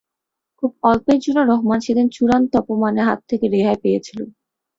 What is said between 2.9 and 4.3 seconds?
হাত থেকে রেহাই পেয়েছিল।